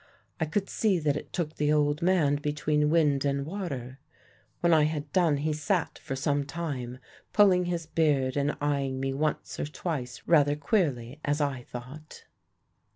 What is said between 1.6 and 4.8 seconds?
old man between wind and water. When